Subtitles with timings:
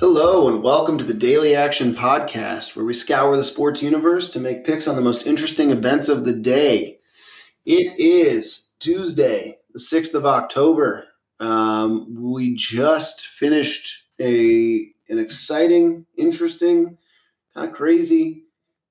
[0.00, 4.40] Hello, and welcome to the Daily Action Podcast, where we scour the sports universe to
[4.40, 6.98] make picks on the most interesting events of the day.
[7.66, 11.04] It is Tuesday, the 6th of October.
[11.40, 16.96] Um, we just finished a an exciting, interesting,
[17.54, 18.44] kind of crazy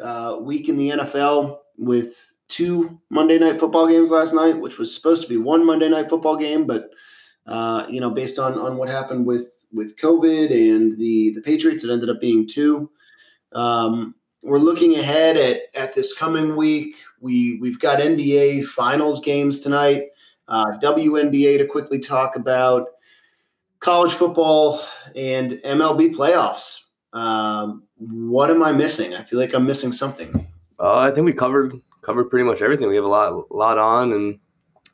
[0.00, 4.94] uh, week in the NFL with two Monday night football games last night, which was
[4.94, 6.90] supposed to be one Monday night football game, but
[7.46, 11.84] uh, you know, based on on what happened with with COVID and the the Patriots,
[11.84, 12.90] it ended up being two.
[13.52, 16.96] Um, we're looking ahead at at this coming week.
[17.20, 20.08] We we've got NBA finals games tonight,
[20.48, 22.88] uh, WNBA to quickly talk about,
[23.80, 24.80] college football
[25.16, 26.80] and MLB playoffs.
[27.12, 29.14] Um, what am I missing?
[29.14, 30.48] I feel like I'm missing something.
[30.78, 32.88] Uh, I think we covered covered pretty much everything.
[32.88, 34.38] We have a lot lot on and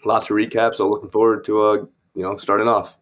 [0.05, 0.75] lots to recap.
[0.75, 1.75] So looking forward to uh
[2.15, 2.97] you know starting off.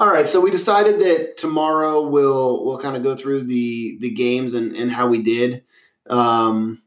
[0.00, 4.08] All right, so we decided that tomorrow we'll we'll kind of go through the the
[4.08, 5.62] games and, and how we did
[6.08, 6.80] um,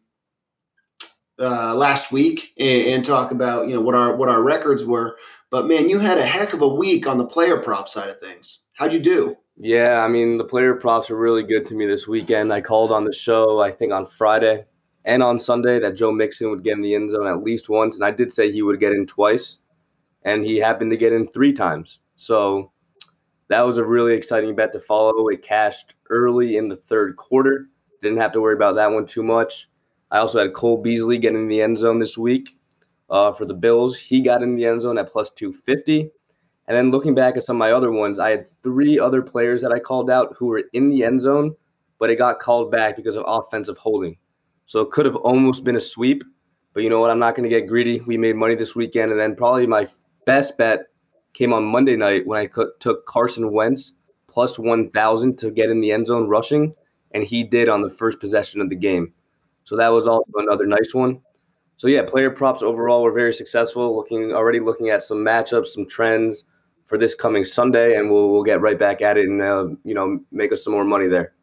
[1.40, 5.16] uh, last week and, and, talk about you know what our what our records were.
[5.52, 8.20] But man, you had a heck of a week on the player prop side of
[8.20, 8.66] things.
[8.78, 9.38] How'd you do?
[9.58, 12.52] Yeah, I mean the player props were really good to me this weekend.
[12.52, 14.66] I called on the show I think on Friday
[15.06, 17.96] and on Sunday that Joe Mixon would get in the end zone at least once,
[17.96, 19.60] and I did say he would get in twice,
[20.24, 22.00] and he happened to get in three times.
[22.16, 22.73] So
[23.50, 25.28] that was a really exciting bet to follow.
[25.28, 27.68] It cashed early in the third quarter.
[28.02, 29.70] Didn't have to worry about that one too much.
[30.12, 32.58] I also had Cole Beasley getting in the end zone this week
[33.10, 33.98] uh, for the Bills.
[33.98, 36.10] He got in the end zone at plus 250.
[36.68, 39.62] And then looking back at some of my other ones, I had three other players
[39.62, 41.56] that I called out who were in the end zone,
[42.00, 44.18] but it got called back because of offensive holding.
[44.66, 46.24] So it could have almost been a sweep.
[46.74, 47.12] But you know what?
[47.12, 48.00] I'm not going to get greedy.
[48.02, 49.12] We made money this weekend.
[49.12, 49.88] And then probably my
[50.26, 50.88] best bet
[51.34, 53.94] came on Monday night when I took Carson Wentz
[54.28, 56.74] plus 1,000 to get in the end zone rushing,
[57.12, 59.14] and he did on the first possession of the game.
[59.64, 61.22] So that was also another nice one.
[61.78, 63.96] So yeah, player props overall were very successful.
[63.96, 66.46] Looking already looking at some matchups, some trends
[66.86, 69.94] for this coming Sunday, and we'll we'll get right back at it and uh, you
[69.94, 71.34] know make us some more money there.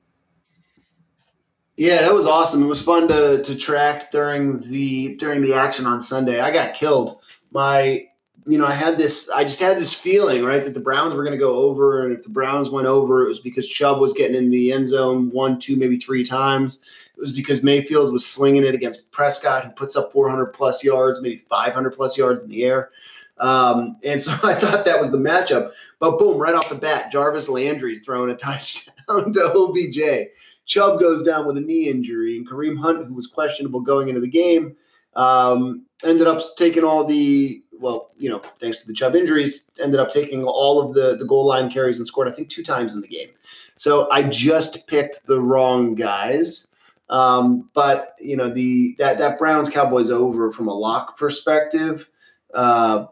[1.76, 2.62] Yeah, that was awesome.
[2.62, 6.40] It was fun to to track during the during the action on Sunday.
[6.40, 7.20] I got killed.
[7.52, 8.06] My
[8.50, 11.22] you know, I had this, I just had this feeling, right, that the Browns were
[11.22, 12.04] going to go over.
[12.04, 14.88] And if the Browns went over, it was because Chubb was getting in the end
[14.88, 16.80] zone one, two, maybe three times.
[17.16, 21.20] It was because Mayfield was slinging it against Prescott, who puts up 400 plus yards,
[21.20, 22.90] maybe 500 plus yards in the air.
[23.38, 25.72] Um, and so I thought that was the matchup.
[25.98, 30.30] But boom, right off the bat, Jarvis Landry's throwing a touchdown to OBJ.
[30.66, 34.20] Chubb goes down with a knee injury, and Kareem Hunt, who was questionable going into
[34.20, 34.76] the game,
[35.14, 39.98] um, ended up taking all the well, you know, thanks to the Chubb injuries, ended
[39.98, 42.94] up taking all of the the goal line carries and scored, I think, two times
[42.94, 43.30] in the game.
[43.76, 46.68] So I just picked the wrong guys.
[47.08, 52.08] Um, but you know, the that that Browns Cowboys over from a lock perspective,
[52.54, 53.06] uh,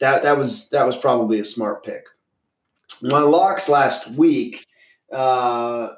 [0.00, 2.04] that that was that was probably a smart pick.
[3.02, 4.66] My locks last week
[5.12, 5.90] uh,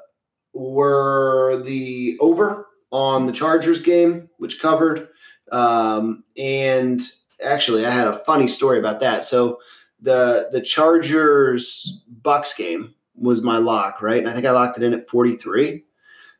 [0.53, 5.09] were the over on the Chargers game, which covered,
[5.51, 7.01] um, and
[7.43, 9.23] actually, I had a funny story about that.
[9.23, 9.59] So
[10.01, 14.19] the the Chargers Bucks game was my lock, right?
[14.19, 15.83] And I think I locked it in at 43.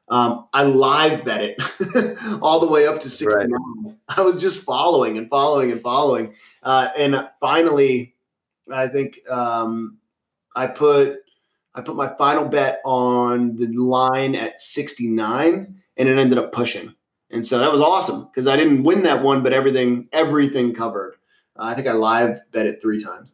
[0.09, 1.57] Um, I live bet it
[2.41, 3.51] all the way up to 69.
[3.51, 3.95] Right.
[4.07, 6.33] I was just following and following and following.
[6.63, 8.15] Uh, and finally,
[8.71, 9.97] I think um,
[10.55, 11.19] I put
[11.75, 16.95] I put my final bet on the line at 69 and it ended up pushing.
[17.29, 21.15] And so that was awesome because I didn't win that one, but everything everything covered.
[21.57, 23.33] Uh, I think I live bet it three times.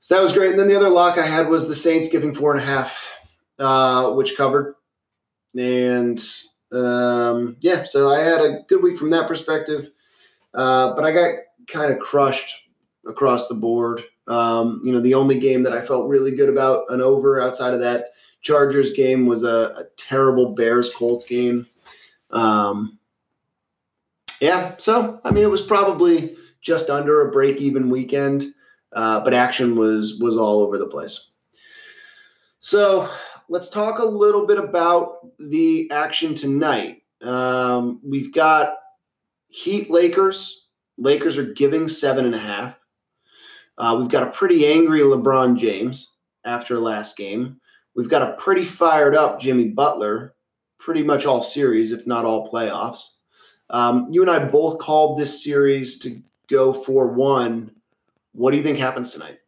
[0.00, 0.50] So that was great.
[0.50, 2.96] And then the other lock I had was the Saints giving four and a half,
[3.58, 4.76] uh, which covered.
[5.58, 6.20] And
[6.72, 9.90] um, yeah, so I had a good week from that perspective.
[10.54, 11.30] Uh, but I got
[11.66, 12.68] kind of crushed
[13.06, 14.04] across the board.
[14.28, 17.74] Um, you know, the only game that I felt really good about an over outside
[17.74, 21.66] of that Chargers game was a, a terrible Bears Colts game.
[22.30, 22.98] Um,
[24.40, 28.46] yeah, so I mean, it was probably just under a break even weekend,
[28.94, 31.30] uh, but action was was all over the place.
[32.60, 33.08] So
[33.48, 37.02] let's talk a little bit about the action tonight.
[37.22, 38.74] Um, we've got
[39.48, 40.68] Heat Lakers.
[40.98, 42.78] Lakers are giving seven and a half.
[43.78, 47.60] Uh, we've got a pretty angry LeBron James after last game.
[47.94, 50.34] We've got a pretty fired up Jimmy Butler
[50.78, 53.16] pretty much all series, if not all playoffs.
[53.70, 57.72] Um, you and I both called this series to go for 1.
[58.32, 59.38] What do you think happens tonight?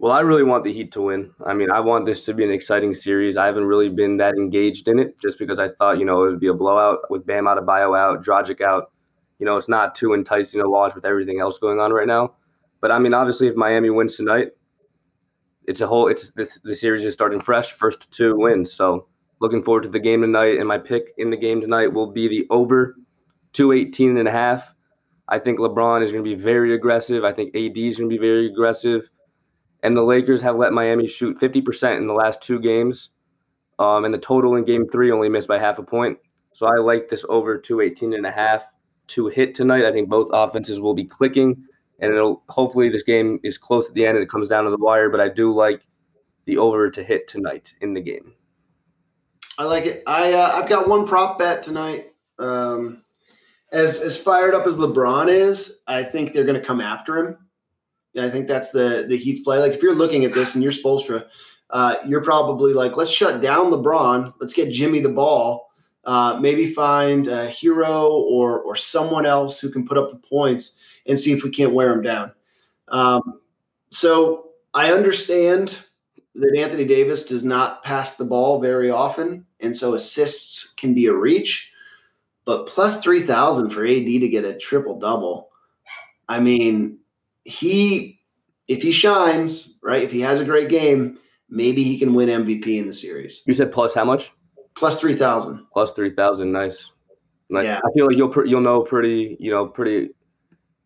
[0.00, 1.32] Well, I really want the Heat to win.
[1.44, 3.36] I mean, I want this to be an exciting series.
[3.36, 6.30] I haven't really been that engaged in it just because I thought, you know, it
[6.30, 8.92] would be a blowout with Bam Adebayo out, Dragic out.
[9.40, 12.34] You know, it's not too enticing to watch with everything else going on right now.
[12.80, 14.50] But I mean, obviously, if Miami wins tonight,
[15.66, 16.06] it's a whole.
[16.06, 18.72] It's this the series is starting fresh, first two wins.
[18.72, 19.08] So
[19.40, 20.58] looking forward to the game tonight.
[20.58, 22.96] And my pick in the game tonight will be the over
[23.52, 24.72] 218 and a half.
[25.28, 27.24] I think LeBron is going to be very aggressive.
[27.24, 29.08] I think AD is going to be very aggressive
[29.82, 33.10] and the Lakers have let Miami shoot 50% in the last two games.
[33.78, 36.18] Um, and the total in game three only missed by half a point.
[36.52, 38.64] So I like this over 218 and a half
[39.08, 39.84] to hit tonight.
[39.84, 41.64] I think both offenses will be clicking
[42.00, 44.70] and it'll hopefully this game is close at the end and it comes down to
[44.70, 45.86] the wire, but I do like
[46.46, 48.34] the over to hit tonight in the game.
[49.58, 50.04] I like it.
[50.06, 52.12] I uh, I've got one prop bet tonight.
[52.38, 53.02] Um,
[53.72, 57.36] as as fired up as LeBron is, I think they're going to come after him.
[58.18, 59.58] I think that's the the Heat's play.
[59.58, 61.26] Like if you're looking at this and you're Spoelstra,
[61.70, 64.32] uh, you're probably like, let's shut down LeBron.
[64.40, 65.68] Let's get Jimmy the ball.
[66.04, 70.76] Uh, maybe find a hero or or someone else who can put up the points
[71.06, 72.32] and see if we can't wear him down.
[72.88, 73.40] Um,
[73.90, 75.78] so I understand
[76.34, 81.06] that Anthony Davis does not pass the ball very often, and so assists can be
[81.06, 81.72] a reach.
[82.44, 85.50] But plus three thousand for AD to get a triple double.
[86.28, 86.98] I mean,
[87.44, 88.20] he
[88.68, 91.18] if he shines, right, if he has a great game,
[91.48, 93.42] maybe he can win MVP in the series.
[93.46, 94.32] You said plus how much?
[94.74, 95.66] Plus three thousand.
[95.72, 96.52] Plus three thousand.
[96.52, 96.92] Nice.
[97.50, 97.64] Nice.
[97.64, 97.80] Yeah.
[97.84, 100.10] I feel like you'll you'll know pretty you know pretty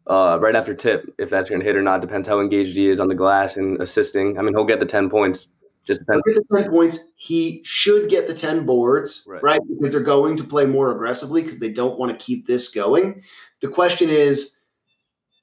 [0.06, 2.00] uh, right after tip if that's going to hit or not.
[2.00, 4.38] Depends how engaged he is on the glass and assisting.
[4.38, 5.48] I mean, he'll get the ten points.
[5.84, 6.22] Just depends.
[6.26, 6.98] Get the ten points.
[7.16, 9.42] He should get the ten boards, right?
[9.42, 9.60] right?
[9.68, 13.22] Because they're going to play more aggressively because they don't want to keep this going.
[13.60, 14.56] The question is,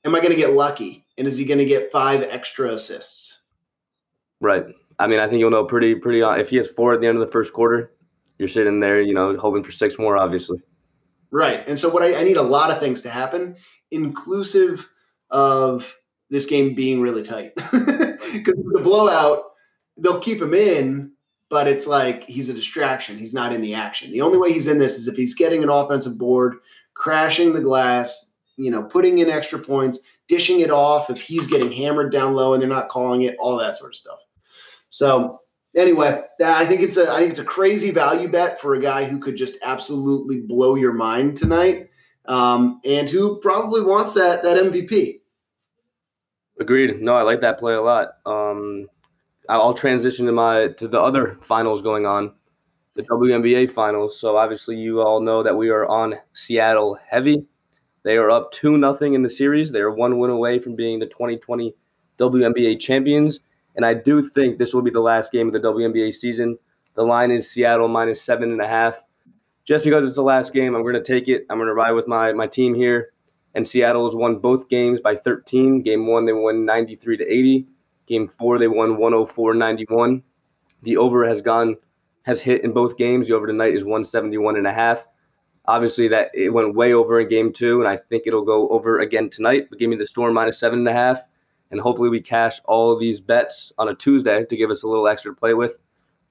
[0.06, 1.06] am I going to get lucky?
[1.18, 3.42] And is he going to get five extra assists?
[4.40, 4.66] Right.
[4.98, 6.22] I mean, I think you'll know pretty, pretty.
[6.22, 7.92] Uh, if he has four at the end of the first quarter,
[8.38, 10.60] you're sitting there, you know, hoping for six more, obviously.
[11.32, 11.68] Right.
[11.68, 13.56] And so, what I, I need a lot of things to happen,
[13.92, 14.90] inclusive
[15.30, 15.96] of
[16.30, 17.54] this game being really tight.
[18.32, 19.49] Because the blowout,
[20.02, 21.12] they'll keep him in,
[21.50, 23.18] but it's like he's a distraction.
[23.18, 24.12] He's not in the action.
[24.12, 26.56] The only way he's in this is if he's getting an offensive board,
[26.94, 31.72] crashing the glass, you know, putting in extra points, dishing it off if he's getting
[31.72, 34.20] hammered down low and they're not calling it, all that sort of stuff.
[34.90, 35.42] So
[35.76, 39.06] anyway, I think it's a I think it's a crazy value bet for a guy
[39.06, 41.90] who could just absolutely blow your mind tonight,
[42.26, 45.22] um, and who probably wants that that MVP.
[46.60, 47.02] Agreed.
[47.02, 48.10] No, I like that play a lot.
[48.26, 48.88] Um,
[49.50, 52.34] I'll transition to my to the other finals going on,
[52.94, 54.20] the WNBA finals.
[54.20, 57.46] So obviously, you all know that we are on Seattle heavy.
[58.04, 59.72] They are up 2 nothing in the series.
[59.72, 61.74] They are one win away from being the 2020
[62.20, 63.40] WNBA champions.
[63.76, 66.58] And I do think this will be the last game of the WNBA season.
[66.96, 69.02] The line is Seattle minus seven and a half.
[69.66, 71.46] Just because it's the last game, I'm going to take it.
[71.50, 73.14] I'm going to ride with my, my team here.
[73.56, 75.82] And Seattle has won both games by 13.
[75.82, 77.68] Game one, they won 93 to 80.
[78.10, 80.24] Game four, they won 104 91.
[80.82, 81.78] The over has gone,
[82.24, 83.28] has hit in both games.
[83.28, 85.06] The over tonight is 171 and a half.
[85.66, 89.00] Obviously, that it went way over in game two, and I think it'll go over
[89.00, 89.68] again tonight.
[89.70, 91.22] But give me the Storm minus seven and a half,
[91.70, 94.88] and hopefully we cash all of these bets on a Tuesday to give us a
[94.88, 95.78] little extra to play with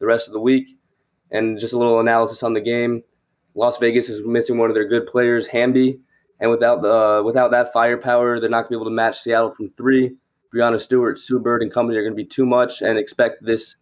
[0.00, 0.76] the rest of the week.
[1.30, 3.04] And just a little analysis on the game.
[3.54, 6.00] Las Vegas is missing one of their good players, Hamby,
[6.40, 9.20] and without the uh, without that firepower, they're not going to be able to match
[9.20, 10.16] Seattle from three.
[10.54, 13.76] Breanna Stewart, Sue Bird, and company are going to be too much, and expect this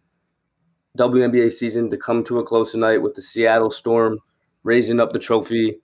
[0.97, 4.19] WNBA season to come to a close tonight with the Seattle Storm
[4.63, 5.79] raising up the trophy.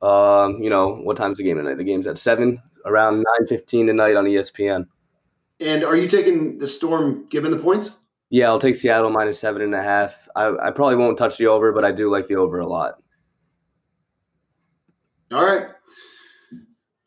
[0.00, 1.76] Um, you know, what time's the game tonight?
[1.76, 4.86] The game's at seven, around nine fifteen tonight on ESPN.
[5.60, 7.98] And are you taking the Storm given the points?
[8.30, 10.28] Yeah, I'll take Seattle minus seven and a half.
[10.34, 12.94] I, I probably won't touch the over, but I do like the over a lot.
[15.32, 15.68] All right.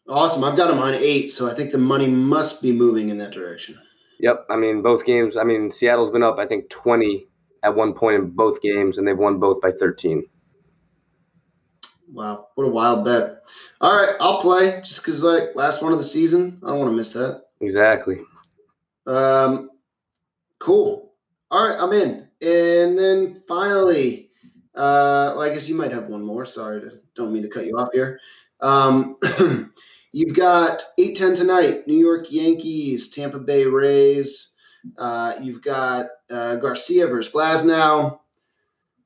[0.08, 0.44] Awesome.
[0.44, 3.32] I've got them on eight, so I think the money must be moving in that
[3.32, 3.80] direction.
[4.20, 4.46] Yep.
[4.50, 5.36] I mean, both games.
[5.36, 7.26] I mean, Seattle's been up, I think, 20
[7.64, 10.24] at one point in both games, and they've won both by 13.
[12.14, 13.42] Wow, what a wild bet.
[13.82, 16.62] All right, I'll play just because like last one of the season.
[16.64, 17.42] I don't want to miss that.
[17.60, 18.20] Exactly.
[19.08, 19.72] Um,
[20.60, 21.12] cool.
[21.52, 22.28] All right, I'm in.
[22.42, 24.30] And then finally,
[24.76, 26.46] uh, well, I guess you might have one more.
[26.46, 28.20] Sorry, to, don't mean to cut you off here.
[28.62, 29.18] Um,
[30.16, 31.88] you've got eight ten tonight.
[31.88, 34.54] New York Yankees, Tampa Bay Rays.
[34.98, 38.20] Uh, you've got uh, Garcia versus Glasnow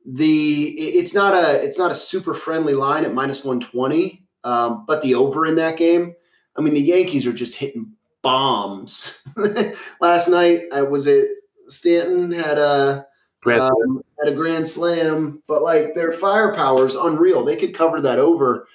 [0.06, 5.04] the it's not a it's not a super friendly line at minus 120 um, but
[5.04, 6.16] the over in that game
[6.58, 9.22] i mean the yankees are just hitting bombs.
[10.02, 11.30] Last night, I was it
[11.68, 13.06] Stanton had a
[13.46, 17.44] um, had a grand slam, but like their firepower is unreal.
[17.44, 18.68] They could cover that over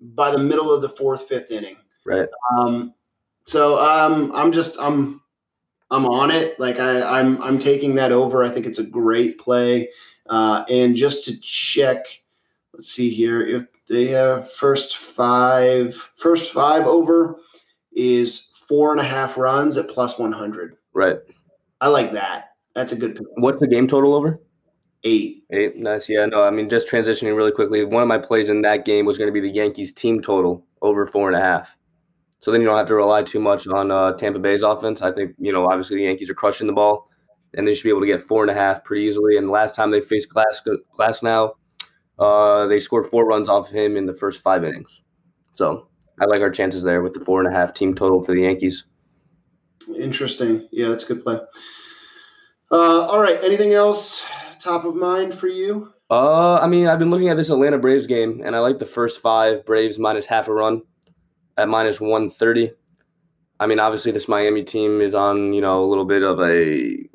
[0.00, 1.76] by the middle of the fourth, fifth inning.
[2.04, 2.28] right.
[2.56, 2.94] Um,
[3.44, 5.22] so um, I'm just I'm
[5.90, 6.58] I'm on it.
[6.60, 8.44] Like I, I'm I'm taking that over.
[8.44, 9.88] I think it's a great play.
[10.28, 12.04] Uh, and just to check,
[12.74, 17.36] let's see here if they have first five first five over
[17.92, 20.76] is four and a half runs at plus one hundred.
[20.92, 21.18] Right.
[21.80, 22.50] I like that.
[22.74, 23.26] That's a good pick.
[23.36, 24.40] What's the game total over?
[25.08, 25.44] Eight.
[25.50, 25.76] Eight.
[25.76, 26.08] Nice.
[26.08, 26.26] Yeah.
[26.26, 26.42] No.
[26.42, 27.84] I mean, just transitioning really quickly.
[27.84, 30.66] One of my plays in that game was going to be the Yankees team total
[30.82, 31.76] over four and a half.
[32.40, 35.02] So then you don't have to rely too much on uh, Tampa Bay's offense.
[35.02, 37.08] I think you know obviously the Yankees are crushing the ball,
[37.54, 39.36] and they should be able to get four and a half pretty easily.
[39.36, 40.62] And last time they faced Glass
[40.98, 41.52] Glasnow,
[42.18, 45.02] uh, they scored four runs off of him in the first five innings.
[45.54, 45.88] So
[46.20, 48.42] I like our chances there with the four and a half team total for the
[48.42, 48.84] Yankees.
[49.98, 50.68] Interesting.
[50.70, 51.40] Yeah, that's a good play.
[52.70, 53.42] Uh, all right.
[53.42, 54.24] Anything else
[54.60, 55.92] top of mind for you?
[56.10, 58.86] Uh, I mean, I've been looking at this Atlanta Braves game, and I like the
[58.86, 60.82] first five Braves minus half a run
[61.56, 62.72] at minus one thirty.
[63.60, 67.08] I mean, obviously, this Miami team is on you know a little bit of a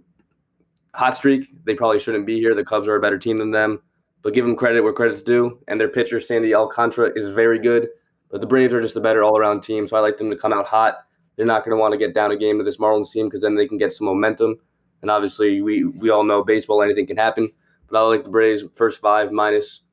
[0.94, 1.46] hot streak.
[1.66, 2.54] They probably shouldn't be here.
[2.54, 3.82] The Cubs are a better team than them,
[4.22, 5.60] but give them credit where credit's due.
[5.68, 7.88] And their pitcher Sandy Alcantara is very good,
[8.30, 9.88] but the Braves are just a better all-around team.
[9.88, 11.06] So I like them to come out hot.
[11.36, 13.42] They're not going to want to get down a game to this Marlins team because
[13.42, 14.58] then they can get some momentum.
[15.04, 17.50] And obviously, we we all know baseball, anything can happen.
[17.90, 19.84] But I like the Braves first five minus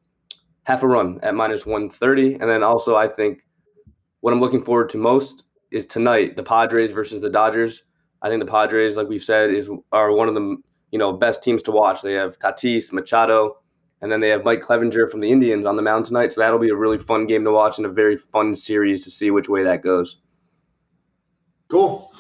[0.63, 2.35] half a run at minus 130.
[2.35, 3.41] And then also, I think
[4.21, 7.83] what I'm looking forward to most is tonight, the Padres versus the Dodgers.
[8.23, 10.57] I think the Padres, like we've said, is are one of the
[10.93, 12.03] you know best teams to watch.
[12.03, 13.57] They have Tatis, Machado,
[14.01, 16.33] and then they have Mike Clevinger from the Indians on the mound tonight.
[16.33, 19.11] So that'll be a really fun game to watch and a very fun series to
[19.11, 20.19] see which way that goes.
[21.69, 22.13] Cool.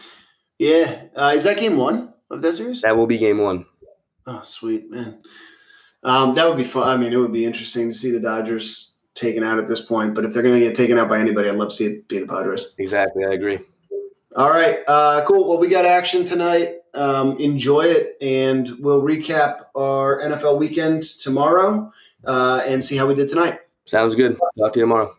[0.59, 1.04] Yeah.
[1.14, 2.82] Uh, is that game one of that series?
[2.82, 3.66] That will be game one.
[4.26, 5.22] Oh, sweet man.
[6.02, 6.88] Um, that would be fun.
[6.88, 10.14] I mean, it would be interesting to see the Dodgers taken out at this point.
[10.14, 12.08] But if they're going to get taken out by anybody, I'd love to see it
[12.08, 12.75] be the Padres.
[12.78, 13.60] Exactly, I agree.
[14.37, 15.49] All right, uh, cool.
[15.49, 16.76] Well, we got action tonight.
[16.94, 21.92] Um, enjoy it, and we'll recap our NFL weekend tomorrow
[22.25, 23.58] uh, and see how we did tonight.
[23.87, 24.38] Sounds good.
[24.58, 25.16] Talk to you tomorrow.